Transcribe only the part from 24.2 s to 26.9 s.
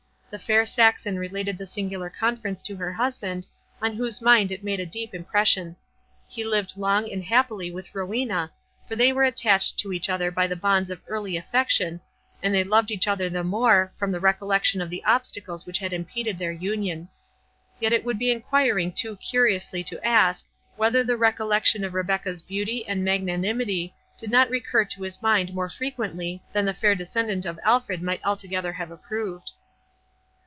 not recur to his mind more frequently than the